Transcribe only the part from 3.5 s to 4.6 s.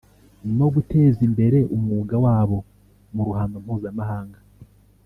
mpuzamahanga